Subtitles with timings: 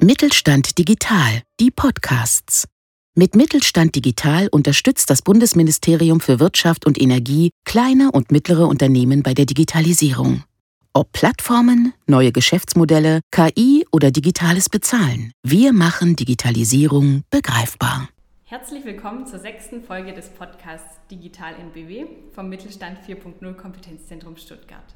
[0.00, 2.68] Mittelstand Digital, die Podcasts.
[3.16, 9.34] Mit Mittelstand Digital unterstützt das Bundesministerium für Wirtschaft und Energie kleine und mittlere Unternehmen bei
[9.34, 10.44] der Digitalisierung.
[10.92, 18.08] Ob Plattformen, neue Geschäftsmodelle, KI oder digitales Bezahlen, wir machen Digitalisierung begreifbar.
[18.44, 24.94] Herzlich willkommen zur sechsten Folge des Podcasts Digital in BW vom Mittelstand 4.0 Kompetenzzentrum Stuttgart.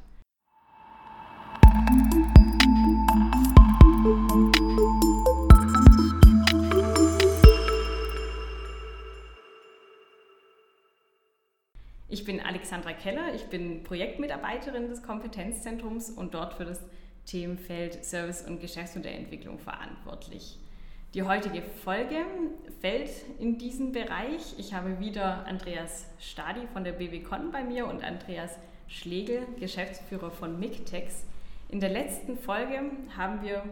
[12.12, 16.78] Ich bin Alexandra Keller, ich bin Projektmitarbeiterin des Kompetenzzentrums und dort für das
[17.24, 20.58] Themenfeld Service- und Geschäftsmodellentwicklung verantwortlich.
[21.14, 22.16] Die heutige Folge
[22.82, 24.58] fällt in diesen Bereich.
[24.58, 30.60] Ich habe wieder Andreas Stadi von der BWCon bei mir und Andreas Schlegel, Geschäftsführer von
[30.60, 31.24] MIGTEX.
[31.70, 32.78] In der letzten Folge
[33.16, 33.64] haben wir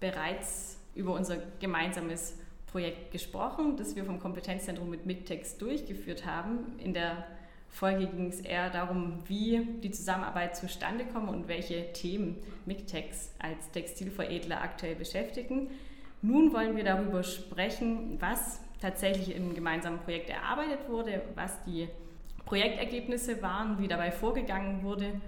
[0.00, 6.76] bereits über unser gemeinsames Projekt gesprochen, das wir vom Kompetenzzentrum mit MIGTEX durchgeführt haben.
[6.78, 7.24] In der
[7.74, 12.36] Folge ging es eher darum, wie die Zusammenarbeit zustande kommt und welche Themen
[12.66, 15.72] MIGTEX als Textilveredler aktuell beschäftigen.
[16.22, 21.88] Nun wollen wir darüber sprechen, was tatsächlich im gemeinsamen Projekt erarbeitet wurde, was die
[22.44, 25.20] Projektergebnisse waren, wie dabei vorgegangen wurde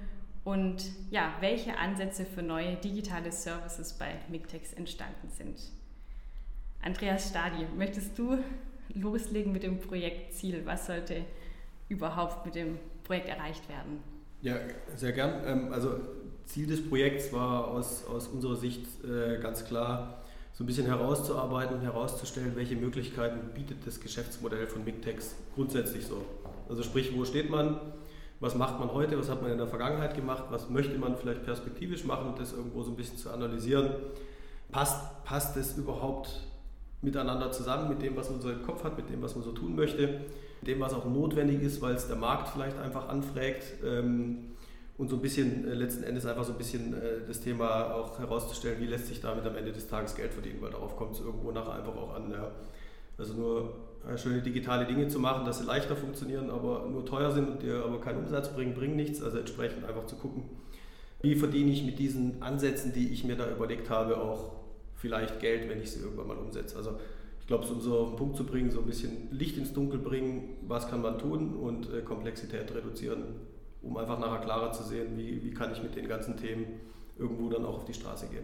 [0.44, 5.58] und ja, welche Ansätze für neue digitale Services bei MIGTEX entstanden sind.
[6.80, 8.38] Andreas Stadi, möchtest du
[8.94, 10.64] loslegen mit dem Projektziel?
[10.64, 11.24] Was sollte
[11.88, 14.02] überhaupt mit dem Projekt erreicht werden?
[14.42, 14.56] Ja,
[14.94, 15.42] sehr gern.
[15.46, 16.00] Ähm, also
[16.44, 21.76] Ziel des Projekts war aus, aus unserer Sicht äh, ganz klar, so ein bisschen herauszuarbeiten
[21.76, 26.24] und herauszustellen, welche Möglichkeiten bietet das Geschäftsmodell von MIGTEX grundsätzlich so.
[26.68, 27.78] Also sprich, wo steht man,
[28.40, 31.44] was macht man heute, was hat man in der Vergangenheit gemacht, was möchte man vielleicht
[31.44, 33.90] perspektivisch machen und das irgendwo so ein bisschen zu analysieren.
[34.70, 36.46] Passt, passt es überhaupt
[37.02, 39.52] miteinander zusammen, mit dem, was man so im Kopf hat, mit dem, was man so
[39.52, 40.22] tun möchte?
[40.62, 43.64] Dem, was auch notwendig ist, weil es der Markt vielleicht einfach anfragt.
[43.84, 44.56] Ähm,
[44.98, 48.18] und so ein bisschen äh, letzten Endes einfach so ein bisschen äh, das Thema auch
[48.18, 51.20] herauszustellen, wie lässt sich damit am Ende des Tages Geld verdienen, weil darauf kommt es
[51.20, 52.30] irgendwo nachher einfach auch an.
[52.30, 52.50] Ja.
[53.18, 53.74] Also nur
[54.08, 57.62] äh, schöne digitale Dinge zu machen, dass sie leichter funktionieren, aber nur teuer sind und
[57.62, 59.22] dir aber keinen Umsatz bringen, bringen nichts.
[59.22, 60.44] Also entsprechend einfach zu gucken,
[61.20, 64.52] wie verdiene ich mit diesen Ansätzen, die ich mir da überlegt habe, auch
[64.94, 66.76] vielleicht Geld, wenn ich sie irgendwann mal umsetze.
[66.76, 66.98] Also
[67.46, 70.00] ich glaube, um so auf den Punkt zu bringen, so ein bisschen Licht ins Dunkel
[70.00, 73.22] bringen, was kann man tun und äh, Komplexität reduzieren,
[73.82, 76.66] um einfach nachher klarer zu sehen, wie, wie kann ich mit den ganzen Themen
[77.16, 78.42] irgendwo dann auch auf die Straße gehen.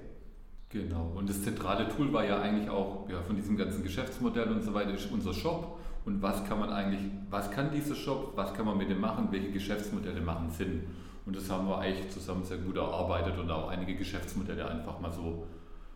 [0.68, 4.62] Genau, und das zentrale Tool war ja eigentlich auch ja, von diesem ganzen Geschäftsmodell und
[4.62, 5.80] so weiter, ist unser Shop.
[6.04, 9.26] Und was kann man eigentlich, was kann dieser Shop, was kann man mit dem machen,
[9.32, 10.84] welche Geschäftsmodelle machen Sinn?
[11.26, 15.10] Und das haben wir eigentlich zusammen sehr gut erarbeitet und auch einige Geschäftsmodelle einfach mal
[15.10, 15.44] so,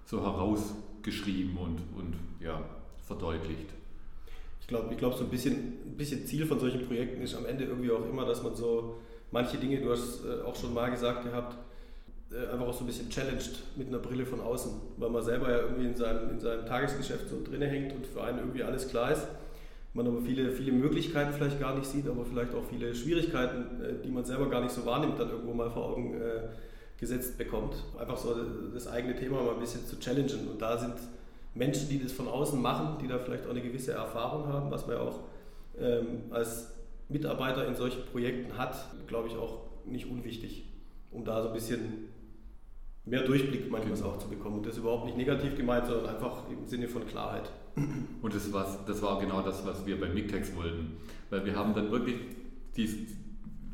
[0.05, 2.61] so herausgeschrieben und, und ja,
[3.07, 3.71] verdeutlicht.
[4.61, 5.55] Ich glaube, ich glaub, so ein bisschen,
[5.87, 8.97] ein bisschen Ziel von solchen Projekten ist am Ende irgendwie auch immer, dass man so
[9.31, 11.57] manche Dinge, du hast äh, auch schon mal gesagt gehabt,
[12.33, 15.51] äh, einfach auch so ein bisschen challenged mit einer Brille von außen, weil man selber
[15.51, 18.89] ja irgendwie in seinem, in seinem Tagesgeschäft so drin hängt und für einen irgendwie alles
[18.89, 19.29] klar ist.
[19.95, 24.03] Man aber viele, viele Möglichkeiten vielleicht gar nicht sieht, aber vielleicht auch viele Schwierigkeiten, äh,
[24.05, 26.21] die man selber gar nicht so wahrnimmt, dann irgendwo mal vor Augen
[26.99, 27.75] gesetzt bekommt.
[27.99, 28.35] Einfach so
[28.73, 30.49] das eigene Thema mal ein bisschen zu challengen.
[30.49, 30.95] Und da sind
[31.57, 34.87] Menschen, die das von außen machen, die da vielleicht auch eine gewisse Erfahrung haben, was
[34.87, 35.21] man ja auch
[35.79, 36.73] ähm, als
[37.09, 40.65] Mitarbeiter in solchen Projekten hat, glaube ich auch nicht unwichtig,
[41.11, 42.09] um da so ein bisschen
[43.05, 44.11] mehr Durchblick manchmal genau.
[44.11, 44.59] auch zu bekommen.
[44.59, 47.51] Und das ist überhaupt nicht negativ gemeint, sondern einfach im Sinne von Klarheit.
[48.23, 50.97] Und das, was, das war genau das, was wir bei Mictex wollten.
[51.31, 52.17] Weil wir haben dann wirklich
[52.77, 52.97] dies,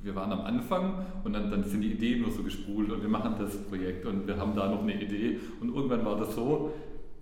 [0.03, 3.09] wir waren am Anfang und dann, dann sind die Ideen nur so gesprudelt und wir
[3.09, 6.73] machen das Projekt und wir haben da noch eine Idee und irgendwann war das so,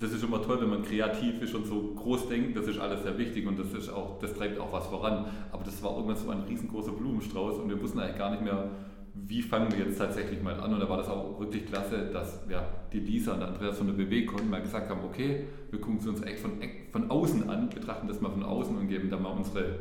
[0.01, 3.03] das ist immer toll, wenn man kreativ ist und so groß denkt, das ist alles
[3.03, 5.27] sehr wichtig und das, ist auch, das treibt auch was voran.
[5.53, 8.71] Aber das war irgendwann so ein riesengroßer Blumenstrauß und wir wussten eigentlich gar nicht mehr,
[9.15, 10.73] wie fangen wir jetzt tatsächlich mal an.
[10.73, 13.95] Und da war das auch wirklich klasse, dass ja, die Lisa und Andreas von der
[13.95, 16.53] BW konnten mal gesagt haben, okay, wir gucken es uns echt von,
[16.91, 19.81] von außen an, betrachten das mal von außen und geben da mal unsere,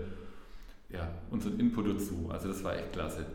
[0.90, 2.30] ja, unseren Input dazu.
[2.30, 3.26] Also das war echt klasse.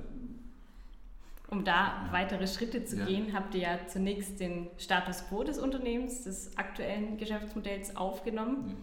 [1.55, 3.05] Um da weitere Schritte zu ja.
[3.05, 8.65] gehen, habt ihr ja zunächst den Status quo des Unternehmens, des aktuellen Geschäftsmodells aufgenommen.
[8.67, 8.75] Ja.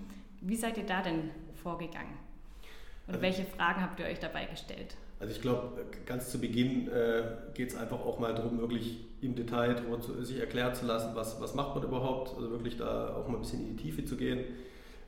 [0.47, 1.31] Wie seid ihr da denn
[1.61, 2.13] vorgegangen?
[3.07, 4.95] Und also, welche Fragen habt ihr euch dabei gestellt?
[5.19, 7.23] Also ich glaube, ganz zu Beginn äh,
[7.53, 11.41] geht es einfach auch mal darum, wirklich im Detail zu, sich erklären zu lassen, was,
[11.41, 14.15] was macht man überhaupt, also wirklich da auch mal ein bisschen in die Tiefe zu
[14.15, 14.45] gehen,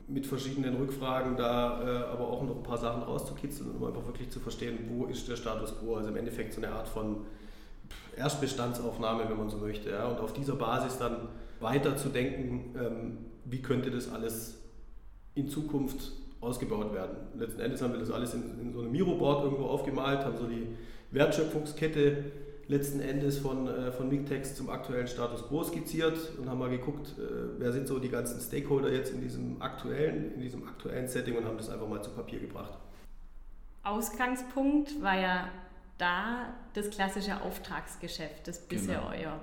[0.10, 4.30] mit verschiedenen Rückfragen da äh, aber auch noch ein paar Sachen rauszukitzeln, um einfach wirklich
[4.30, 7.26] zu verstehen, wo ist der Status quo, also im Endeffekt so eine Art von
[8.18, 9.90] Erstbestandsaufnahme, wenn man so möchte.
[9.90, 10.08] Ja?
[10.08, 11.30] Und auf dieser Basis dann
[11.60, 14.60] weiter zu denken, ähm, wie könnte das alles
[15.36, 16.12] in Zukunft
[16.44, 17.16] ausgebaut werden.
[17.38, 20.46] Letzten Endes haben wir das alles in, in so einem Miroboard irgendwo aufgemalt, haben so
[20.46, 20.68] die
[21.12, 22.26] Wertschöpfungskette
[22.68, 27.16] letzten Endes von, äh, von Mictex zum aktuellen Status quo skizziert und haben mal geguckt,
[27.18, 31.38] äh, wer sind so die ganzen Stakeholder jetzt in diesem aktuellen, in diesem aktuellen Setting
[31.38, 32.78] und haben das einfach mal zu Papier gebracht.
[33.84, 35.50] Ausgangspunkt war ja
[35.98, 39.12] da das klassische Auftragsgeschäft, das bisher genau.
[39.12, 39.40] euer,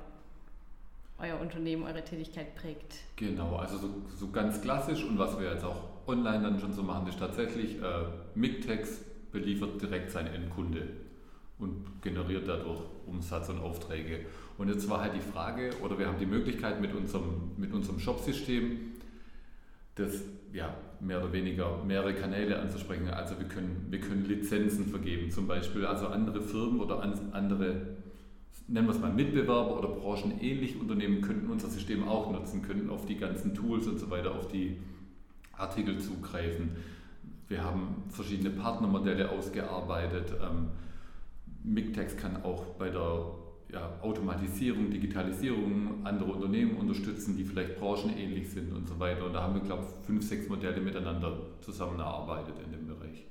[1.18, 2.96] euer Unternehmen, eure Tätigkeit prägt.
[3.16, 3.88] Genau, also so,
[4.18, 7.80] so, ganz klassisch und was wir jetzt auch online dann schon so machen, ist tatsächlich,
[7.80, 8.04] äh,
[8.34, 9.00] Mictex
[9.32, 10.88] beliefert direkt seinen Endkunde
[11.58, 14.26] und generiert dadurch Umsatz und Aufträge.
[14.58, 18.00] Und jetzt war halt die Frage, oder wir haben die Möglichkeit mit unserem, mit unserem
[18.00, 18.92] Shop-System,
[20.00, 23.08] das ja, mehr oder weniger mehrere Kanäle anzusprechen.
[23.08, 25.86] Also wir können, wir können Lizenzen vergeben, zum Beispiel.
[25.86, 27.96] Also andere Firmen oder andere,
[28.66, 33.06] nennen wir es mal Mitbewerber oder branchenähnliche Unternehmen könnten unser System auch nutzen, könnten auf
[33.06, 34.78] die ganzen Tools und so weiter, auf die
[35.52, 36.70] Artikel zugreifen.
[37.48, 40.32] Wir haben verschiedene Partnermodelle ausgearbeitet.
[40.42, 40.68] Ähm,
[41.62, 43.26] Mictex kann auch bei der
[43.72, 49.26] ja, Automatisierung, Digitalisierung andere Unternehmen unterstützen, die vielleicht branchenähnlich sind und so weiter.
[49.26, 53.24] Und da haben wir, glaube ich, fünf, sechs Modelle miteinander zusammengearbeitet in dem Bereich.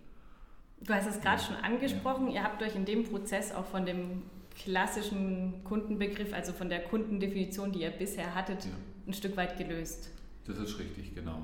[0.82, 2.34] Du hast es gerade schon angesprochen, ja.
[2.36, 4.24] ihr habt euch in dem Prozess auch von dem
[4.64, 8.72] klassischen Kundenbegriff, also von der Kundendefinition, die ihr bisher hattet, ja.
[9.08, 10.12] ein Stück weit gelöst.
[10.46, 11.42] Das ist richtig, genau.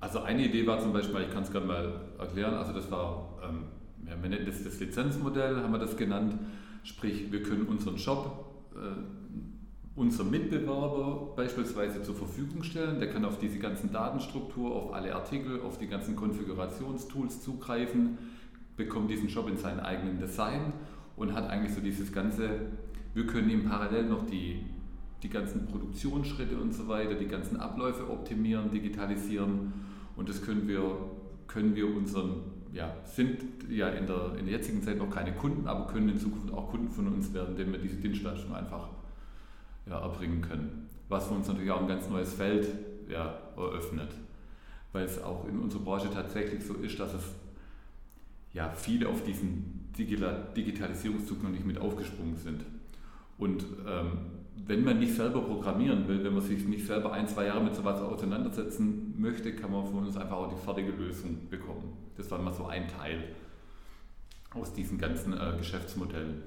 [0.00, 3.38] Also eine Idee war zum Beispiel, ich kann es gerade mal erklären, also das war,
[3.42, 3.64] ähm,
[4.06, 6.34] ja, wir nennen das das Lizenzmodell, haben wir das genannt.
[6.84, 8.44] Sprich, wir können unseren Shop
[8.74, 8.78] äh,
[9.96, 12.98] unserem Mitbewerber beispielsweise zur Verfügung stellen.
[12.98, 18.18] Der kann auf diese ganzen Datenstruktur, auf alle Artikel, auf die ganzen Konfigurationstools zugreifen,
[18.76, 20.72] bekommt diesen Shop in seinen eigenen Design
[21.16, 22.48] und hat eigentlich so dieses ganze,
[23.14, 24.64] wir können ihm parallel noch die,
[25.22, 29.72] die ganzen Produktionsschritte und so weiter, die ganzen Abläufe optimieren, digitalisieren
[30.16, 30.96] und das können wir,
[31.46, 33.40] können wir unseren ja, sind
[33.70, 36.70] ja in der, in der jetzigen Zeit noch keine Kunden, aber können in Zukunft auch
[36.70, 38.88] Kunden von uns werden, denen wir diese Dienstleistung einfach
[39.86, 40.90] ja, erbringen können.
[41.08, 42.66] Was für uns natürlich auch ein ganz neues Feld
[43.08, 44.08] ja, eröffnet.
[44.92, 47.22] Weil es auch in unserer Branche tatsächlich so ist, dass es
[48.52, 52.64] ja, viele auf diesen Digitalisierungszug noch nicht mit aufgesprungen sind.
[53.38, 54.18] Und ähm,
[54.56, 57.74] wenn man nicht selber programmieren will, wenn man sich nicht selber ein, zwei Jahre mit
[57.74, 61.96] sowas auseinandersetzen möchte, kann man von uns einfach auch die fertige Lösung bekommen.
[62.16, 63.24] Das war mal so ein Teil
[64.54, 66.42] aus diesen ganzen äh, Geschäftsmodellen.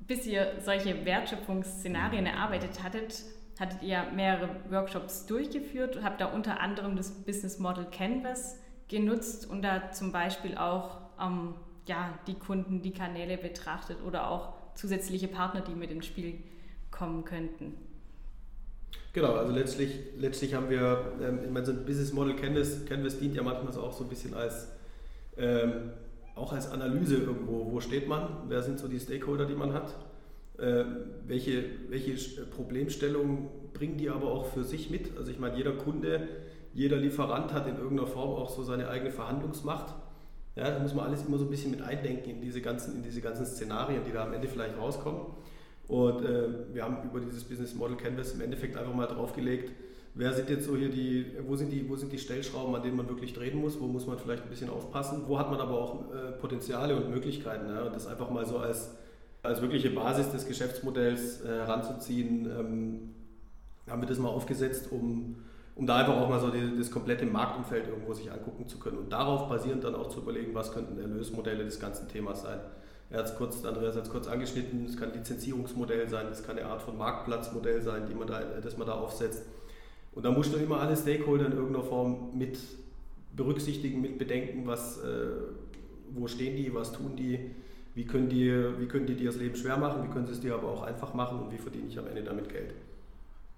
[0.00, 3.22] Bis ihr solche Wertschöpfungsszenarien erarbeitet hattet,
[3.58, 9.62] hattet ihr mehrere Workshops durchgeführt, habt da unter anderem das Business Model Canvas genutzt und
[9.62, 11.54] da zum Beispiel auch ähm,
[11.86, 16.42] ja, die Kunden, die Kanäle betrachtet oder auch zusätzliche Partner, die mit ins Spiel
[16.94, 17.74] kommen könnten.
[19.12, 23.18] Genau, also letztlich, letztlich haben wir, ähm, ich meine, so ein Business Model Canvas, Canvas
[23.18, 24.68] dient ja manchmal auch so ein bisschen als,
[25.36, 25.90] ähm,
[26.34, 29.94] auch als Analyse irgendwo, wo steht man, wer sind so die Stakeholder, die man hat,
[30.58, 30.84] äh,
[31.26, 35.16] welche, welche Problemstellungen bringen die aber auch für sich mit.
[35.16, 36.28] Also ich meine, jeder Kunde,
[36.72, 39.94] jeder Lieferant hat in irgendeiner Form auch so seine eigene Verhandlungsmacht.
[40.56, 43.02] Ja, da muss man alles immer so ein bisschen mit eindenken in diese ganzen, in
[43.02, 45.22] diese ganzen Szenarien, die da am Ende vielleicht rauskommen.
[45.88, 49.72] Und äh, wir haben über dieses Business Model Canvas im Endeffekt einfach mal draufgelegt,
[50.14, 52.96] wer sind jetzt so hier die, wo sind die, wo sind die Stellschrauben, an denen
[52.96, 55.78] man wirklich drehen muss, wo muss man vielleicht ein bisschen aufpassen, wo hat man aber
[55.78, 57.68] auch äh, Potenziale und Möglichkeiten.
[57.68, 57.82] Ja?
[57.82, 58.94] Und das einfach mal so als,
[59.42, 63.14] als wirkliche Basis des Geschäftsmodells äh, heranzuziehen, ähm,
[63.90, 65.36] haben wir das mal aufgesetzt, um,
[65.74, 68.96] um da einfach auch mal so die, das komplette Marktumfeld irgendwo sich angucken zu können
[68.96, 72.60] und darauf basierend dann auch zu überlegen, was könnten Erlösmodelle des ganzen Themas sein.
[73.14, 76.44] Er hat es kurz, Andreas hat es kurz angeschnitten, es kann ein Lizenzierungsmodell sein, es
[76.44, 79.44] kann eine Art von Marktplatzmodell sein, die man da, das man da aufsetzt.
[80.16, 82.58] Und da musst du immer alle Stakeholder in irgendeiner Form mit
[83.36, 85.28] berücksichtigen, mit bedenken, was, äh,
[86.12, 87.38] wo stehen die, was tun die,
[87.94, 90.40] wie können die, wie können die dir das Leben schwer machen, wie können sie es
[90.40, 92.74] dir aber auch einfach machen und wie verdiene ich am Ende damit Geld.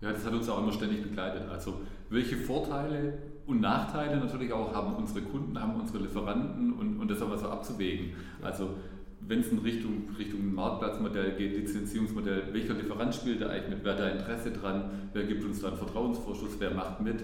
[0.03, 1.49] Ja, das hat uns auch immer ständig begleitet.
[1.51, 3.15] Also welche Vorteile
[3.47, 7.49] und Nachteile natürlich auch haben unsere Kunden, haben unsere Lieferanten und, und das aber so
[7.49, 8.11] abzuwägen.
[8.43, 8.75] Also
[9.29, 13.93] wenn es in Richtung, Richtung Marktplatzmodell geht, Lizenzierungsmodell, welcher Lieferant spielt da eigentlich mit, wer
[13.93, 17.23] hat da Interesse dran, wer gibt uns da einen Vertrauensvorschuss, wer macht mit.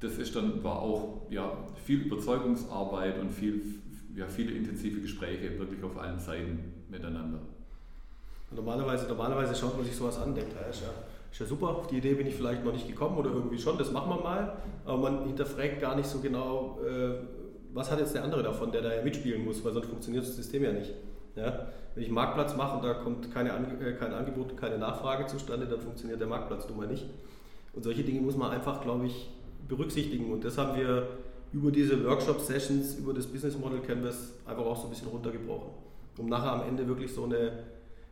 [0.00, 1.52] Das ist dann, war auch ja,
[1.84, 3.62] viel Überzeugungsarbeit und viel,
[4.14, 7.40] ja, viele intensive Gespräche wirklich auf allen Seiten miteinander.
[8.50, 10.88] Normalerweise, normalerweise schaut man sich sowas an, denkt, ja, ist ja,
[11.30, 13.76] ist ja super, auf die Idee bin ich vielleicht noch nicht gekommen oder irgendwie schon,
[13.76, 14.56] das machen wir mal,
[14.86, 17.16] aber man hinterfragt gar nicht so genau, äh,
[17.74, 20.34] was hat jetzt der andere davon, der da ja mitspielen muss, weil sonst funktioniert das
[20.34, 20.94] System ja nicht.
[21.38, 21.68] Ja?
[21.94, 25.66] Wenn ich einen Marktplatz mache und da kommt keine, äh, kein Angebot, keine Nachfrage zustande,
[25.66, 27.06] dann funktioniert der Marktplatz mal nicht.
[27.72, 29.30] Und solche Dinge muss man einfach, glaube ich,
[29.68, 30.32] berücksichtigen.
[30.32, 31.08] Und das haben wir
[31.52, 35.70] über diese Workshop-Sessions, über das Business Model Canvas einfach auch so ein bisschen runtergebrochen.
[36.18, 37.52] Um nachher am Ende wirklich so eine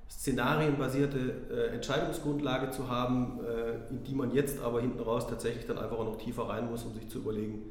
[0.08, 1.18] szenarienbasierte
[1.50, 5.98] äh, Entscheidungsgrundlage zu haben, äh, in die man jetzt aber hinten raus tatsächlich dann einfach
[5.98, 7.62] auch noch tiefer rein muss, um sich zu überlegen,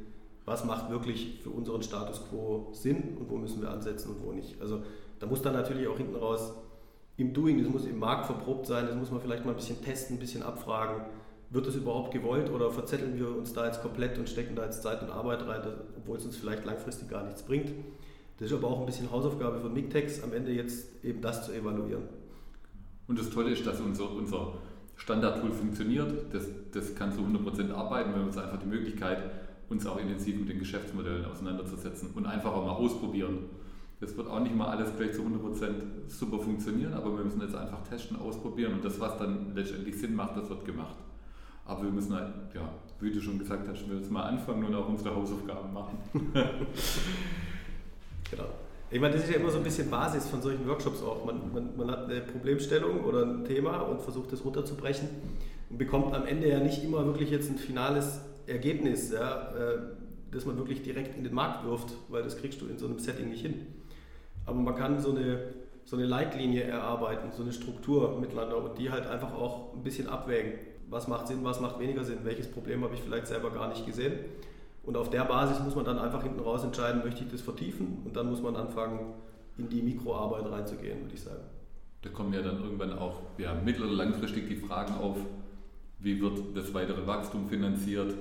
[0.45, 4.31] was macht wirklich für unseren Status quo Sinn und wo müssen wir ansetzen und wo
[4.31, 4.61] nicht.
[4.61, 4.83] Also
[5.19, 6.53] da muss dann natürlich auch hinten raus
[7.17, 9.81] im Doing, das muss im Markt verprobt sein, das muss man vielleicht mal ein bisschen
[9.81, 11.05] testen, ein bisschen abfragen.
[11.49, 14.83] Wird das überhaupt gewollt oder verzetteln wir uns da jetzt komplett und stecken da jetzt
[14.83, 15.61] Zeit und Arbeit rein,
[15.97, 17.71] obwohl es uns vielleicht langfristig gar nichts bringt?
[18.37, 21.53] Das ist aber auch ein bisschen Hausaufgabe von Mictex, am Ende jetzt eben das zu
[21.53, 22.03] evaluieren.
[23.07, 24.55] Und das Tolle ist, dass unser, unser
[24.97, 26.33] Standardtool funktioniert.
[26.33, 28.09] Das, das kann zu 100% arbeiten.
[28.09, 29.23] Wir haben uns einfach die Möglichkeit,
[29.69, 33.49] uns auch intensiv mit den Geschäftsmodellen auseinanderzusetzen und einfach auch mal ausprobieren.
[33.99, 37.55] Das wird auch nicht mal alles gleich zu 100% super funktionieren, aber wir müssen jetzt
[37.55, 40.97] einfach testen, ausprobieren und das, was dann letztendlich Sinn macht, das wird gemacht.
[41.65, 42.69] Aber wir müssen halt, ja,
[42.99, 45.97] wie du schon gesagt hast, wir jetzt mal anfangen und auch unsere Hausaufgaben machen.
[48.29, 48.45] genau.
[48.91, 51.25] Ich meine, das ist ja immer so ein bisschen Basis von solchen Workshops auch.
[51.25, 55.09] Man, man, man hat eine Problemstellung oder ein Thema und versucht das runterzubrechen
[55.71, 59.77] und bekommt am Ende ja nicht immer wirklich jetzt ein finales Ergebnis, ja, äh,
[60.31, 62.99] das man wirklich direkt in den Markt wirft, weil das kriegst du in so einem
[62.99, 63.67] Setting nicht hin.
[64.45, 65.53] Aber man kann so eine,
[65.85, 70.07] so eine Leitlinie erarbeiten, so eine Struktur miteinander und die halt einfach auch ein bisschen
[70.07, 70.53] abwägen.
[70.89, 73.85] Was macht Sinn, was macht weniger Sinn, welches Problem habe ich vielleicht selber gar nicht
[73.85, 74.13] gesehen
[74.85, 78.03] und auf der Basis muss man dann einfach hinten raus entscheiden, möchte ich das vertiefen
[78.05, 79.13] und dann muss man anfangen,
[79.57, 81.43] in die Mikroarbeit reinzugehen, würde ich sagen.
[82.01, 85.17] Da kommen ja dann irgendwann auch ja, mittel- oder langfristig die Fragen auf,
[86.05, 88.13] wie wird das weitere Wachstum finanziert?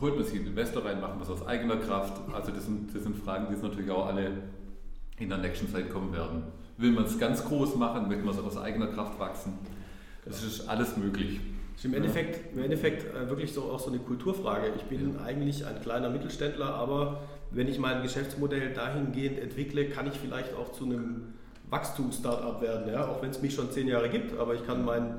[0.00, 2.14] Holt man sich einen Investor rein, macht man es aus eigener Kraft?
[2.32, 4.30] Also das sind, das sind Fragen, die jetzt natürlich auch alle
[5.18, 6.44] in der nächsten Zeit kommen werden.
[6.78, 9.58] Will man es ganz groß machen, möchte man es aus eigener Kraft wachsen?
[10.24, 11.40] Das ist alles möglich
[11.82, 14.72] ist im Endeffekt, im Endeffekt äh, wirklich so auch so eine Kulturfrage.
[14.76, 15.24] Ich bin ja.
[15.24, 20.72] eigentlich ein kleiner Mittelständler, aber wenn ich mein Geschäftsmodell dahingehend entwickle, kann ich vielleicht auch
[20.72, 21.34] zu einem
[21.70, 23.08] Wachstums-Startup werden, ja?
[23.08, 25.14] auch wenn es mich schon zehn Jahre gibt, aber ich kann mein,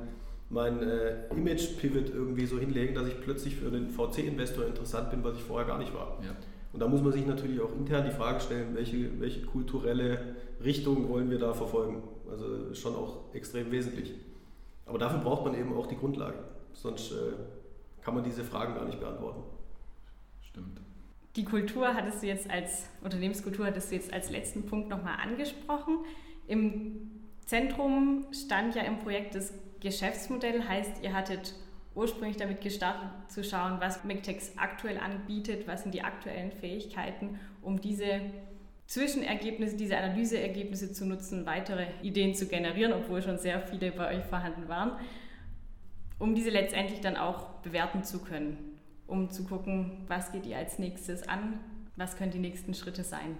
[0.53, 5.35] mein äh, Image-Pivot irgendwie so hinlegen, dass ich plötzlich für einen VC-Investor interessant bin, was
[5.35, 6.19] ich vorher gar nicht war.
[6.23, 6.35] Ja.
[6.71, 11.09] Und da muss man sich natürlich auch intern die Frage stellen, welche, welche kulturelle Richtung
[11.09, 12.03] wollen wir da verfolgen.
[12.29, 14.13] Also schon auch extrem wesentlich.
[14.85, 16.39] Aber dafür braucht man eben auch die Grundlagen.
[16.73, 17.33] Sonst äh,
[18.01, 19.43] kann man diese Fragen gar nicht beantworten.
[20.41, 20.81] Stimmt.
[21.35, 25.99] Die Kultur hattest du jetzt als Unternehmenskultur hattest du jetzt als letzten Punkt nochmal angesprochen.
[26.47, 27.09] Im
[27.45, 29.53] Zentrum stand ja im Projekt das
[29.83, 31.53] Geschäftsmodell, heißt, ihr hattet
[31.93, 37.79] ursprünglich damit gestartet zu schauen, was McTex aktuell anbietet, was sind die aktuellen Fähigkeiten, um
[37.79, 38.21] diese
[38.87, 44.25] Zwischenergebnisse, diese Analyseergebnisse zu nutzen, weitere Ideen zu generieren, obwohl schon sehr viele bei euch
[44.25, 44.93] vorhanden waren,
[46.17, 50.79] um diese letztendlich dann auch bewerten zu können, um zu gucken, was geht ihr als
[50.79, 51.59] nächstes an,
[51.95, 53.37] was können die nächsten Schritte sein.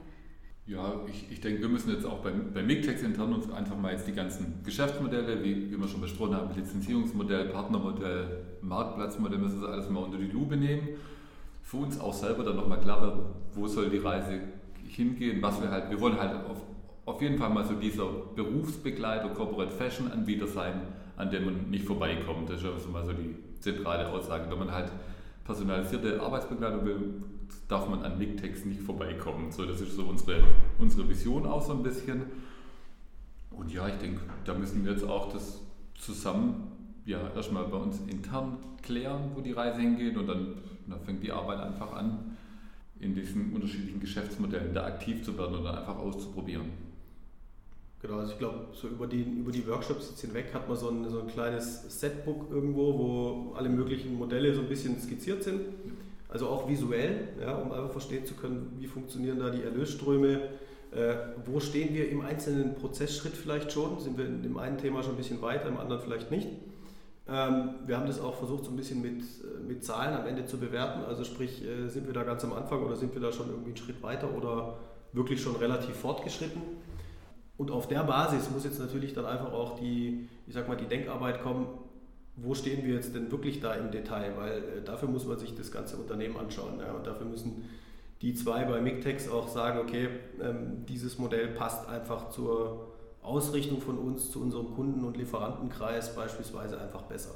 [0.66, 3.92] Ja, ich, ich denke, wir müssen jetzt auch bei, bei Mictex intern uns einfach mal
[3.92, 9.68] jetzt die ganzen Geschäftsmodelle, wie, wie wir schon besprochen haben, Lizenzierungsmodell, Partnermodell, Marktplatzmodell, müssen wir
[9.68, 10.88] alles mal unter die Lupe nehmen.
[11.64, 13.22] Für uns auch selber dann nochmal klar werden,
[13.54, 14.40] wo soll die Reise
[14.88, 16.62] hingehen, was wir halt, wir wollen halt auf,
[17.06, 20.80] auf jeden Fall mal so dieser Berufsbegleiter, Corporate Fashion Anbieter sein,
[21.18, 22.50] an dem man nicht vorbeikommt.
[22.50, 24.50] Das ist also mal so die zentrale Aussage.
[24.50, 24.90] Wenn man halt
[25.44, 27.14] personalisierte Arbeitsbegleitung will,
[27.68, 29.52] darf man an Nicktext nicht vorbeikommen.
[29.52, 30.44] So, das ist so unsere,
[30.80, 32.24] unsere Vision auch so ein bisschen.
[33.52, 35.62] Und ja, ich denke, da müssen wir jetzt auch das
[35.96, 36.72] zusammen
[37.06, 40.56] ja, erstmal bei uns intern klären, wo die Reise hingeht und dann,
[40.88, 42.38] dann fängt die Arbeit einfach an,
[43.00, 46.94] in diesen unterschiedlichen Geschäftsmodellen da aktiv zu werden oder einfach auszuprobieren.
[48.02, 50.90] Genau, also ich glaube, so über die, über die Workshops jetzt hinweg hat man so
[50.90, 55.62] ein, so ein kleines Setbook irgendwo, wo alle möglichen Modelle so ein bisschen skizziert sind.
[56.34, 60.42] Also auch visuell, ja, um einfach verstehen zu können, wie funktionieren da die Erlösströme,
[60.92, 65.04] äh, wo stehen wir im einzelnen Prozessschritt vielleicht schon, sind wir in dem einen Thema
[65.04, 66.48] schon ein bisschen weiter, im anderen vielleicht nicht.
[67.28, 70.48] Ähm, wir haben das auch versucht, so ein bisschen mit, äh, mit Zahlen am Ende
[70.48, 71.04] zu bewerten.
[71.06, 73.70] Also sprich, äh, sind wir da ganz am Anfang oder sind wir da schon irgendwie
[73.70, 74.78] einen Schritt weiter oder
[75.14, 76.64] wirklich schon relativ fortgeschritten?
[77.58, 80.88] Und auf der Basis muss jetzt natürlich dann einfach auch die, ich sag mal, die
[80.88, 81.68] Denkarbeit kommen,
[82.36, 84.34] wo stehen wir jetzt denn wirklich da im Detail?
[84.38, 86.80] Weil äh, dafür muss man sich das ganze Unternehmen anschauen.
[86.80, 86.94] Ja?
[86.94, 87.70] Und dafür müssen
[88.22, 90.10] die zwei bei Mictex auch sagen, okay,
[90.42, 96.80] ähm, dieses Modell passt einfach zur Ausrichtung von uns zu unserem Kunden- und Lieferantenkreis beispielsweise
[96.80, 97.36] einfach besser.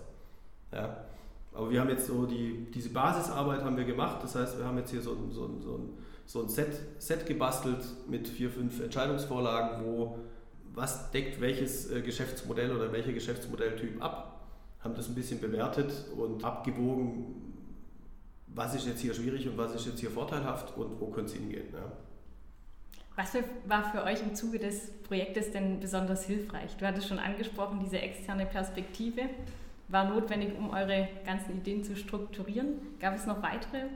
[0.72, 1.06] Ja?
[1.54, 4.78] Aber wir haben jetzt so die, diese Basisarbeit haben wir gemacht, das heißt, wir haben
[4.78, 5.80] jetzt hier so, so, so,
[6.26, 10.20] so ein Set, Set gebastelt mit vier, fünf Entscheidungsvorlagen, wo
[10.76, 14.37] was deckt welches äh, Geschäftsmodell oder welcher Geschäftsmodelltyp ab,
[14.88, 17.36] haben das ein bisschen bewertet und abgewogen,
[18.48, 21.38] was ist jetzt hier schwierig und was ist jetzt hier vorteilhaft und wo könnte es
[21.38, 21.66] hingehen.
[21.74, 21.92] Ja.
[23.16, 26.78] Was war für euch im Zuge des Projektes denn besonders hilfreich?
[26.78, 29.24] Du hattest schon angesprochen, diese externe Perspektive
[29.88, 32.74] war notwendig, um eure ganzen Ideen zu strukturieren.
[33.00, 33.88] Gab es noch weitere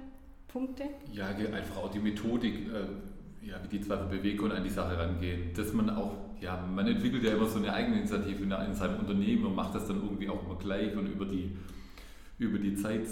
[0.47, 0.85] Punkte?
[1.11, 5.53] Ja, einfach auch die Methodik, äh, ja, wie die zwei Bewegungen an die Sache rangehen.
[5.53, 9.45] Dass man auch, ja, man entwickelt ja immer so eine eigene Initiative in seinem Unternehmen
[9.45, 11.55] und macht das dann irgendwie auch immer gleich und über die,
[12.39, 13.07] über die Zeit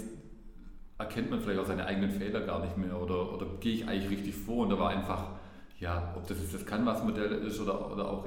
[0.98, 4.10] erkennt man vielleicht auch seine eigenen Fehler gar nicht mehr oder, oder gehe ich eigentlich
[4.10, 5.28] richtig vor und da war einfach
[5.80, 8.26] ja, ob das jetzt das Canvas-Modell ist oder, oder auch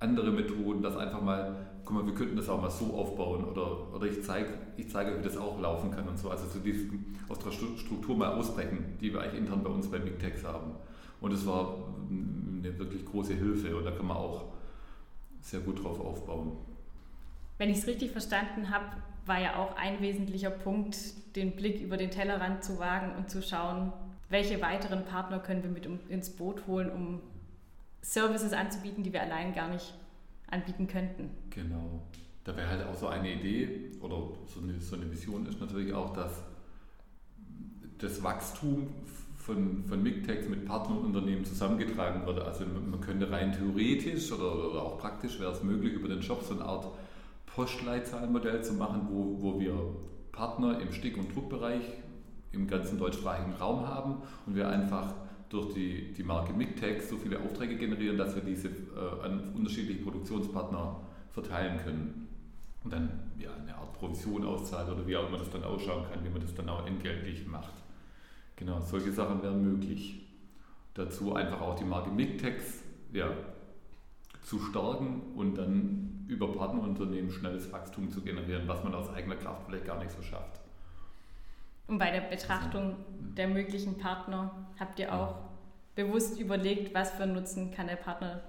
[0.00, 3.94] andere Methoden, das einfach mal, guck mal, wir könnten das auch mal so aufbauen oder,
[3.94, 6.30] oder ich zeige, ich zeige, wie das auch laufen kann und so.
[6.30, 6.90] Also so dieses
[7.28, 10.72] aus der Struktur mal ausbrechen, die wir eigentlich intern bei uns bei Mictex haben.
[11.20, 11.76] Und es war
[12.10, 14.44] eine wirklich große Hilfe und da kann man auch
[15.40, 16.52] sehr gut drauf aufbauen.
[17.58, 18.84] Wenn ich es richtig verstanden habe,
[19.24, 20.96] war ja auch ein wesentlicher Punkt,
[21.36, 23.92] den Blick über den Tellerrand zu wagen und zu schauen,
[24.28, 27.20] welche weiteren Partner können wir mit ins Boot holen, um
[28.02, 29.94] Services anzubieten, die wir allein gar nicht
[30.48, 31.30] anbieten könnten.
[31.50, 32.02] Genau.
[32.44, 35.92] Da wäre halt auch so eine Idee oder so eine, so eine Vision ist natürlich
[35.92, 36.42] auch, dass
[37.98, 38.88] das Wachstum
[39.46, 42.40] von, von MIGTEX mit Partnerunternehmen zusammengetragen wird.
[42.40, 46.42] Also man könnte rein theoretisch oder, oder auch praktisch wäre es möglich, über den Job
[46.42, 46.88] so eine Art
[47.46, 49.72] Postleitzahlenmodell zu machen, wo, wo wir
[50.32, 51.84] Partner im Stick- und Druckbereich
[52.50, 55.14] im ganzen deutschsprachigen Raum haben und wir einfach
[55.48, 60.02] durch die, die Marke MIGTEX so viele Aufträge generieren, dass wir diese äh, an unterschiedliche
[60.02, 62.28] Produktionspartner verteilen können.
[62.82, 66.24] Und dann ja, eine Art Provision auszahlt oder wie auch immer das dann ausschauen kann,
[66.24, 67.85] wie man das dann auch entgeltlich macht.
[68.56, 70.26] Genau, solche Sachen wären möglich.
[70.94, 72.82] Dazu einfach auch die Marke MIGTEX
[73.12, 73.30] ja,
[74.42, 79.66] zu stärken und dann über Partnerunternehmen schnelles Wachstum zu generieren, was man aus eigener Kraft
[79.66, 80.60] vielleicht gar nicht so schafft.
[81.86, 82.96] Und bei der Betrachtung
[83.36, 85.36] der möglichen Partner habt ihr auch
[85.94, 88.42] bewusst überlegt, was für einen Nutzen kann der Partner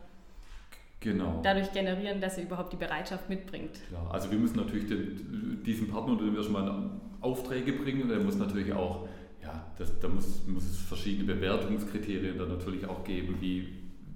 [0.99, 1.41] genau.
[1.43, 3.79] dadurch generieren, dass er überhaupt die Bereitschaft mitbringt.
[3.89, 6.89] Klar, also wir müssen natürlich den, diesen Partner, den wir schon mal
[7.21, 9.07] Aufträge bringen, und der muss natürlich auch,
[9.47, 13.67] ja, das, da muss, muss es verschiedene Bewertungskriterien dann natürlich auch geben, wie,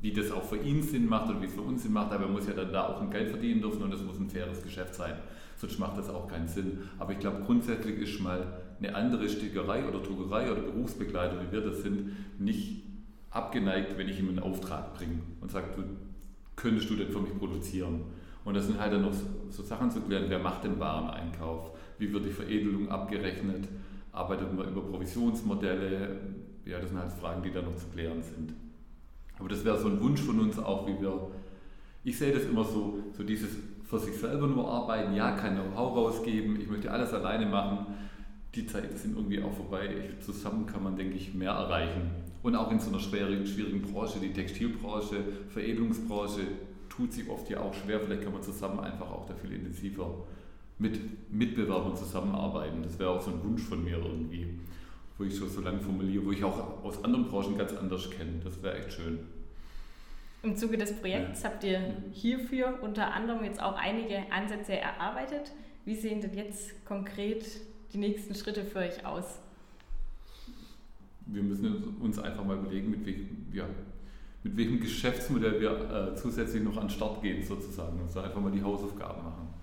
[0.01, 2.25] wie das auch für ihn Sinn macht und wie es für uns Sinn macht, aber
[2.25, 4.61] er muss ja dann da auch ein Geld verdienen dürfen und es muss ein faires
[4.61, 5.15] Geschäft sein
[5.61, 6.79] sonst macht das auch keinen Sinn.
[6.99, 8.45] Aber ich glaube, grundsätzlich ist mal
[8.79, 12.83] eine andere Stickerei oder Druckerei oder Berufsbegleiter, wie wir das sind, nicht
[13.29, 15.83] abgeneigt, wenn ich ihm einen Auftrag bringe und sage, du,
[16.55, 18.01] könntest du denn für mich produzieren?
[18.43, 19.13] Und das sind halt dann noch
[19.49, 23.67] so Sachen zu klären, wer macht den Wareneinkauf, wie wird die Veredelung abgerechnet,
[24.11, 26.19] arbeitet man über Provisionsmodelle,
[26.65, 28.53] ja, das sind halt Fragen, die da noch zu klären sind.
[29.39, 31.31] Aber das wäre so ein Wunsch von uns auch, wie wir,
[32.03, 33.49] ich sehe das immer so, so dieses
[33.83, 37.87] für sich selber nur arbeiten, ja, kein Know-how rausgeben, ich möchte alles alleine machen.
[38.55, 39.89] Die Zeiten sind irgendwie auch vorbei.
[40.19, 42.11] Zusammen kann man, denke ich, mehr erreichen.
[42.43, 45.17] Und auch in so einer schwierigen, schwierigen Branche, die Textilbranche,
[45.49, 46.41] Veredelungsbranche,
[46.89, 47.99] tut sich oft ja auch schwer.
[47.99, 50.25] Vielleicht kann man zusammen einfach auch da viel intensiver
[50.81, 52.81] mit Mitbewerbern zusammenarbeiten.
[52.81, 54.47] Das wäre auch so ein Wunsch von mir irgendwie,
[55.17, 58.41] wo ich schon so lange formuliere, wo ich auch aus anderen Branchen ganz anders kenne.
[58.43, 59.19] Das wäre echt schön.
[60.41, 61.79] Im Zuge des Projekts habt ihr
[62.11, 65.51] hierfür unter anderem jetzt auch einige Ansätze erarbeitet.
[65.85, 67.45] Wie sehen denn jetzt konkret
[67.93, 69.39] die nächsten Schritte für euch aus?
[71.27, 73.65] Wir müssen uns einfach mal überlegen, mit welchem, ja,
[74.41, 77.99] mit welchem Geschäftsmodell wir äh, zusätzlich noch an den Start gehen, sozusagen.
[77.99, 79.60] Und also einfach mal die Hausaufgaben machen.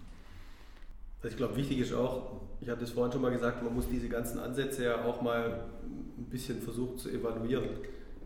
[1.20, 3.88] Also ich glaube, wichtig ist auch, ich hatte es vorhin schon mal gesagt, man muss
[3.88, 7.64] diese ganzen Ansätze ja auch mal ein bisschen versuchen zu evaluieren.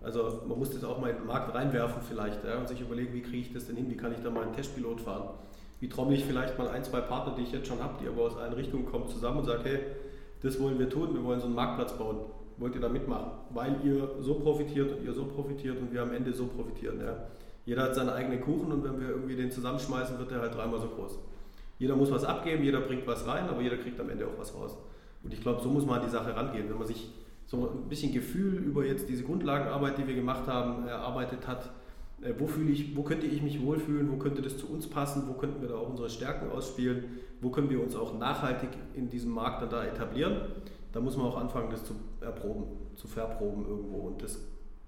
[0.02, 3.14] Also man muss das auch mal in den Markt reinwerfen vielleicht ja, und sich überlegen,
[3.14, 5.30] wie kriege ich das denn hin, wie kann ich da mal einen Testpilot fahren.
[5.80, 8.22] Wie trommel ich vielleicht mal ein, zwei Partner, die ich jetzt schon habe, die aber
[8.22, 9.78] aus allen Richtungen kommen, zusammen und sage, hey,
[10.42, 12.18] das wollen wir tun, wir wollen so einen Marktplatz bauen.
[12.58, 13.30] Wollt ihr da mitmachen?
[13.50, 17.00] Weil ihr so profitiert und ihr so profitiert und wir am Ende so profitieren.
[17.00, 17.16] Ja.
[17.64, 20.80] Jeder hat seinen eigenen Kuchen und wenn wir irgendwie den zusammenschmeißen, wird der halt dreimal
[20.80, 21.18] so groß.
[21.82, 24.54] Jeder muss was abgeben, jeder bringt was rein, aber jeder kriegt am Ende auch was
[24.54, 24.76] raus.
[25.24, 26.70] Und ich glaube, so muss man an die Sache rangehen.
[26.70, 27.10] Wenn man sich
[27.44, 31.70] so ein bisschen Gefühl über jetzt diese Grundlagenarbeit, die wir gemacht haben, erarbeitet hat.
[32.22, 35.24] Äh, wo, fühle ich, wo könnte ich mich wohlfühlen, wo könnte das zu uns passen,
[35.26, 37.02] wo könnten wir da auch unsere Stärken ausspielen,
[37.40, 40.36] wo können wir uns auch nachhaltig in diesem Markt dann da etablieren.
[40.92, 42.62] Da muss man auch anfangen, das zu erproben,
[42.94, 44.06] zu verproben irgendwo.
[44.06, 44.38] Und das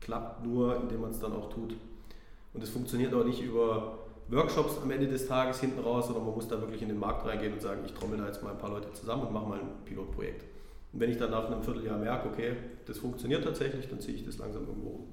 [0.00, 1.74] klappt nur, indem man es dann auch tut.
[2.52, 6.34] Und es funktioniert auch nicht über Workshops am Ende des Tages hinten raus, sondern man
[6.34, 8.58] muss da wirklich in den Markt reingehen und sagen, ich trommel da jetzt mal ein
[8.58, 10.44] paar Leute zusammen und mache mal ein Pilotprojekt.
[10.92, 12.52] Und wenn ich dann nach einem Vierteljahr merke, okay,
[12.87, 15.08] das funktioniert tatsächlich, dann ziehe ich das langsam irgendwo um.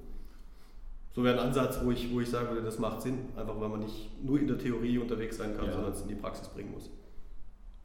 [1.12, 3.68] so wäre ein Ansatz, wo ich, wo ich sagen würde, das macht Sinn, einfach weil
[3.68, 5.72] man nicht nur in der Theorie unterwegs sein kann, ja.
[5.72, 6.88] sondern es in die Praxis bringen muss.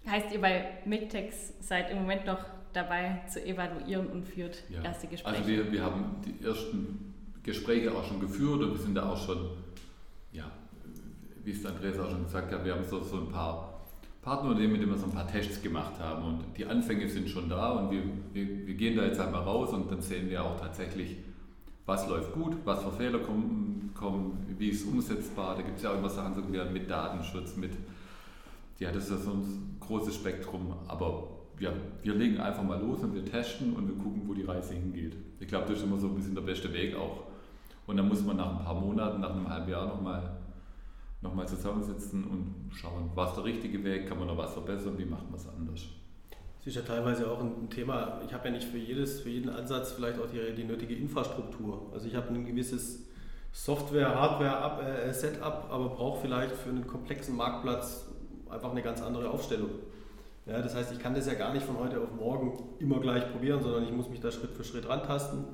[0.07, 2.39] Heißt ihr bei Mictex seid im Moment noch
[2.71, 4.81] dabei zu evaluieren und führt ja.
[4.83, 5.37] erste Gespräche?
[5.37, 7.13] Also wir, wir haben die ersten
[7.43, 9.49] Gespräche auch schon geführt und wir sind da auch schon,
[10.31, 10.51] ja,
[11.47, 13.79] wie es Andreas auch schon gesagt hat, wir haben so, so ein paar
[14.21, 17.47] Partnerunternehmen, mit denen wir so ein paar Tests gemacht haben und die Anfänge sind schon
[17.47, 20.59] da und wir, wir, wir gehen da jetzt einmal raus und dann sehen wir auch
[20.59, 21.15] tatsächlich,
[21.85, 25.55] was läuft gut, was für Fehler kommen, kommen wie ist umsetzbar.
[25.55, 27.71] Da gibt es ja auch immer Sachen so mit Datenschutz, mit,
[28.79, 31.29] ja, das ist ja so ein großes Spektrum, aber
[31.61, 31.71] ja,
[32.03, 35.15] wir legen einfach mal los und wir testen und wir gucken, wo die Reise hingeht.
[35.39, 37.23] Ich glaube, das ist immer so ein bisschen der beste Weg auch.
[37.85, 40.37] Und dann muss man nach ein paar Monaten, nach einem halben Jahr nochmal
[41.27, 45.05] noch mal zusammensitzen und schauen, was der richtige Weg, kann man noch was verbessern, wie
[45.05, 45.85] macht man es anders.
[46.59, 49.49] Das ist ja teilweise auch ein Thema, ich habe ja nicht für, jedes, für jeden
[49.49, 51.89] Ansatz vielleicht auch die, die nötige Infrastruktur.
[51.93, 53.07] Also ich habe ein gewisses
[53.51, 58.05] Software, Hardware-Setup, äh, aber brauche vielleicht für einen komplexen Marktplatz
[58.49, 59.69] einfach eine ganz andere Aufstellung.
[60.45, 63.29] Ja, das heißt, ich kann das ja gar nicht von heute auf morgen immer gleich
[63.31, 65.45] probieren, sondern ich muss mich da Schritt für Schritt rantasten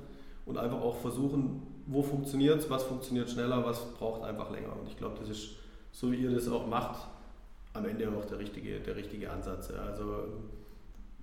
[0.45, 4.73] und einfach auch versuchen, wo funktioniert es, was funktioniert schneller, was braucht einfach länger.
[4.79, 5.55] Und ich glaube, das ist,
[5.93, 7.07] so wie ihr das auch macht,
[7.71, 9.71] am Ende auch der richtige, der richtige Ansatz.
[9.71, 10.25] Also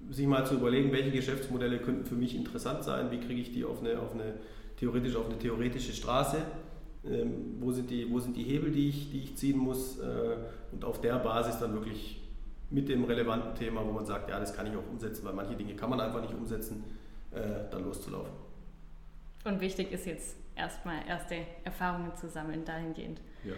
[0.09, 3.65] sich mal zu überlegen, welche Geschäftsmodelle könnten für mich interessant sein, wie kriege ich die
[3.65, 4.35] auf eine, auf eine
[4.77, 6.39] theoretisch auf eine theoretische Straße,
[7.05, 10.37] ähm, wo, sind die, wo sind die Hebel, die ich, die ich ziehen muss äh,
[10.73, 12.21] und auf der Basis dann wirklich
[12.71, 15.57] mit dem relevanten Thema, wo man sagt, ja, das kann ich auch umsetzen, weil manche
[15.57, 16.85] Dinge kann man einfach nicht umsetzen,
[17.33, 18.33] äh, dann loszulaufen.
[19.45, 23.21] Und wichtig ist jetzt erstmal erste Erfahrungen zu sammeln dahingehend.
[23.45, 23.55] Ja,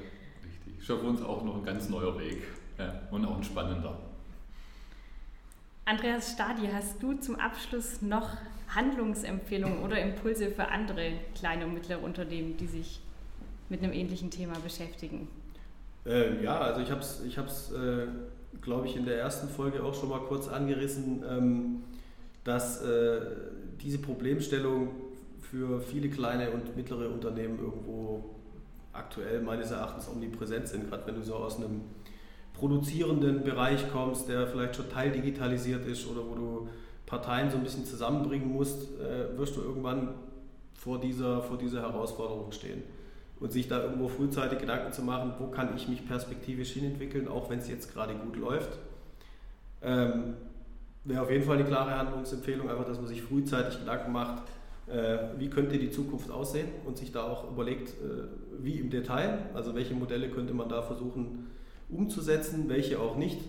[0.83, 2.42] Ist für uns auch noch ein ganz neuer Weg
[2.77, 3.97] ja, und auch ein spannender.
[5.85, 8.31] Andreas Stadi, hast du zum Abschluss noch
[8.66, 13.01] Handlungsempfehlungen oder Impulse für andere kleine und mittlere Unternehmen, die sich
[13.68, 15.29] mit einem ähnlichen Thema beschäftigen?
[16.05, 18.09] Äh, ja, also ich habe es, ich äh,
[18.61, 21.85] glaube ich, in der ersten Folge auch schon mal kurz angerissen, ähm,
[22.42, 23.21] dass äh,
[23.81, 24.88] diese Problemstellung
[25.49, 28.41] für viele kleine und mittlere Unternehmen irgendwo
[28.92, 31.83] aktuell meines Erachtens omnipräsent sind, gerade wenn du so aus einem
[32.55, 36.68] produzierenden Bereich kommst, der vielleicht schon teildigitalisiert ist oder wo du
[37.07, 40.14] Parteien so ein bisschen zusammenbringen musst, äh, wirst du irgendwann
[40.74, 42.83] vor dieser, vor dieser Herausforderung stehen
[43.40, 47.50] und sich da irgendwo frühzeitig Gedanken zu machen, wo kann ich mich perspektivisch hinentwickeln, auch
[47.50, 48.78] wenn es jetzt gerade gut läuft.
[49.83, 50.35] Ähm,
[51.05, 54.44] Wäre auf jeden Fall eine klare Handlungsempfehlung, einfach, dass man sich frühzeitig Gedanken macht,
[55.38, 58.25] wie könnte die Zukunft aussehen und sich da auch überlegt, äh,
[58.59, 61.47] wie im Detail, also welche Modelle könnte man da versuchen
[61.88, 63.40] umzusetzen, welche auch nicht.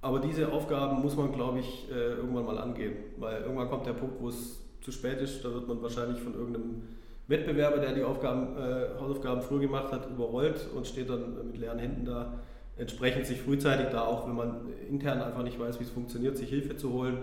[0.00, 3.92] Aber diese Aufgaben muss man, glaube ich, äh, irgendwann mal angehen, weil irgendwann kommt der
[3.92, 6.82] Punkt, wo es zu spät ist, da wird man wahrscheinlich von irgendeinem
[7.28, 11.78] Wettbewerber, der die Aufgaben, äh, Hausaufgaben früh gemacht hat, überrollt und steht dann mit leeren
[11.78, 12.34] Händen da.
[12.76, 16.48] Entsprechend sich frühzeitig da auch, wenn man intern einfach nicht weiß, wie es funktioniert, sich
[16.48, 17.18] Hilfe zu holen.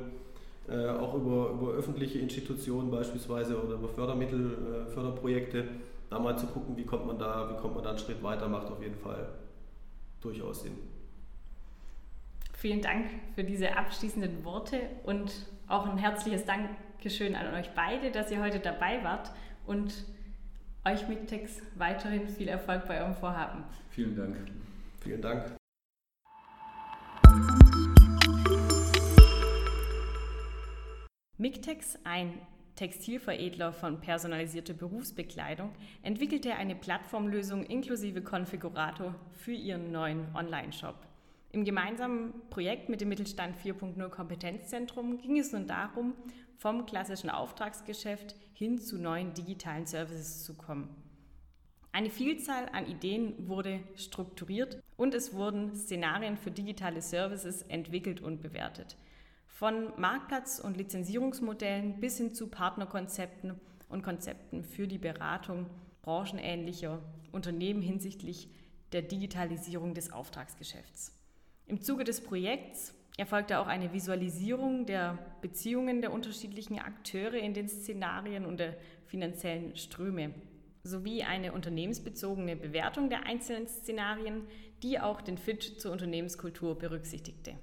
[0.69, 5.67] Äh, auch über, über öffentliche Institutionen beispielsweise oder über Fördermittel, äh, Förderprojekte,
[6.09, 8.47] da mal zu gucken, wie kommt man da, wie kommt man da einen Schritt weiter,
[8.47, 9.27] macht auf jeden Fall
[10.21, 10.77] durchaus Sinn.
[12.53, 15.33] Vielen Dank für diese abschließenden Worte und
[15.67, 19.31] auch ein herzliches Dankeschön an euch beide, dass ihr heute dabei wart
[19.65, 20.05] und
[20.85, 23.65] euch mit Tex weiterhin viel Erfolg bei eurem Vorhaben.
[23.89, 24.37] Vielen Dank.
[25.01, 25.57] Vielen Dank.
[31.43, 32.39] Mictex, ein
[32.77, 40.95] Textilveredler von personalisierter Berufsbekleidung, entwickelte eine Plattformlösung inklusive Konfigurator für ihren neuen Online-Shop.
[41.51, 46.13] Im gemeinsamen Projekt mit dem Mittelstand 4.0 Kompetenzzentrum ging es nun darum,
[46.59, 50.95] vom klassischen Auftragsgeschäft hin zu neuen digitalen Services zu kommen.
[51.91, 58.41] Eine Vielzahl an Ideen wurde strukturiert und es wurden Szenarien für digitale Services entwickelt und
[58.41, 58.95] bewertet.
[59.53, 63.53] Von Marktplatz- und Lizenzierungsmodellen bis hin zu Partnerkonzepten
[63.87, 65.67] und Konzepten für die Beratung
[66.01, 66.99] branchenähnlicher
[67.31, 68.49] Unternehmen hinsichtlich
[68.93, 71.15] der Digitalisierung des Auftragsgeschäfts.
[71.67, 77.69] Im Zuge des Projekts erfolgte auch eine Visualisierung der Beziehungen der unterschiedlichen Akteure in den
[77.69, 80.33] Szenarien und der finanziellen Ströme
[80.81, 84.47] sowie eine unternehmensbezogene Bewertung der einzelnen Szenarien,
[84.81, 87.53] die auch den Fit zur Unternehmenskultur berücksichtigte.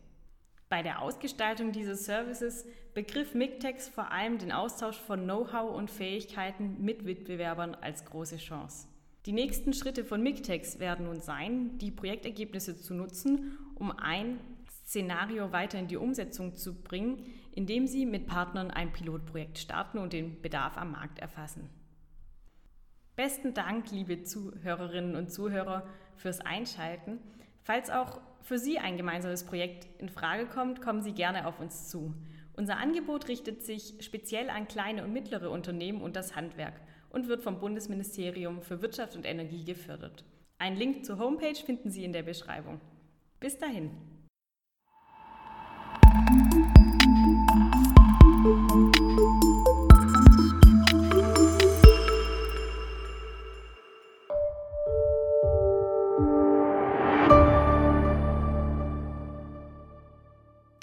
[0.71, 6.77] Bei der Ausgestaltung dieses Services begriff Mictex vor allem den Austausch von Know-how und Fähigkeiten
[6.81, 8.87] mit Wettbewerbern als große Chance.
[9.27, 14.39] Die nächsten Schritte von Mictex werden nun sein, die Projektergebnisse zu nutzen, um ein
[14.85, 20.13] Szenario weiter in die Umsetzung zu bringen, indem sie mit Partnern ein Pilotprojekt starten und
[20.13, 21.69] den Bedarf am Markt erfassen.
[23.17, 27.19] Besten Dank, liebe Zuhörerinnen und Zuhörer, fürs Einschalten.
[27.63, 31.89] Falls auch für Sie ein gemeinsames Projekt in Frage kommt, kommen Sie gerne auf uns
[31.89, 32.15] zu.
[32.55, 36.75] Unser Angebot richtet sich speziell an kleine und mittlere Unternehmen und das Handwerk
[37.11, 40.25] und wird vom Bundesministerium für Wirtschaft und Energie gefördert.
[40.59, 42.81] Einen Link zur Homepage finden Sie in der Beschreibung.
[43.41, 43.91] Bis dahin.